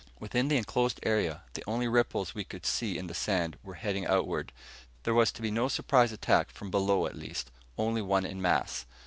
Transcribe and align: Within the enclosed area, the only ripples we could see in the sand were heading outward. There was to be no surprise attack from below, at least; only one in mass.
Within 0.19 0.47
the 0.47 0.57
enclosed 0.57 0.99
area, 1.03 1.43
the 1.53 1.63
only 1.67 1.87
ripples 1.87 2.33
we 2.33 2.43
could 2.43 2.65
see 2.65 2.97
in 2.97 3.05
the 3.05 3.13
sand 3.13 3.59
were 3.63 3.75
heading 3.75 4.07
outward. 4.07 4.51
There 5.03 5.13
was 5.13 5.31
to 5.33 5.43
be 5.43 5.51
no 5.51 5.67
surprise 5.67 6.11
attack 6.11 6.49
from 6.49 6.71
below, 6.71 7.05
at 7.05 7.15
least; 7.15 7.51
only 7.77 8.01
one 8.01 8.25
in 8.25 8.41
mass. 8.41 8.87